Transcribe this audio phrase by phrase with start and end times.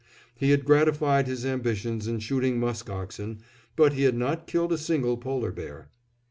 [0.35, 3.37] He had gratified his ambitions in shooting musk oxen,
[3.75, 5.89] but he had not killed a single polar bear.